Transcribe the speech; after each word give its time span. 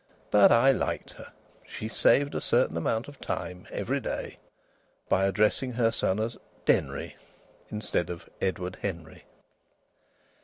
But 0.31 0.51
I 0.51 0.71
liked 0.71 1.11
her. 1.11 1.31
She 1.63 1.87
saved 1.87 2.33
a 2.33 2.41
certain 2.41 2.75
amount 2.75 3.07
of 3.07 3.21
time 3.21 3.67
every 3.69 3.99
day 3.99 4.39
by 5.09 5.25
addressing 5.25 5.73
her 5.73 5.91
son 5.91 6.19
as 6.19 6.39
Denry, 6.65 7.17
instead 7.69 8.09
of 8.09 8.27
Edward 8.41 8.79
Henry. 8.81 9.25